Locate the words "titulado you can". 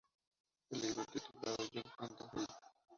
1.13-2.09